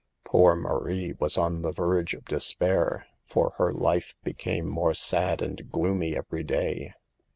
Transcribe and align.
Poor 0.23 0.55
Marie 0.55 1.13
was 1.19 1.37
on 1.37 1.61
the 1.61 1.71
verge 1.71 2.15
of 2.15 2.25
despair, 2.25 3.05
for 3.23 3.51
her 3.59 3.71
life 3.71 4.15
became 4.23 4.65
more 4.65 4.95
sad 4.95 5.43
and 5.43 5.69
gloomy 5.69 6.17
every 6.17 6.41
day. 6.43 6.95